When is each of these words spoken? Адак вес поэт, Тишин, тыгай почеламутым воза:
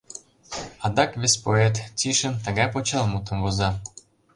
Адак 0.85 1.11
вес 1.21 1.35
поэт, 1.43 1.75
Тишин, 1.97 2.35
тыгай 2.43 2.67
почеламутым 2.73 3.37
воза: 3.43 3.69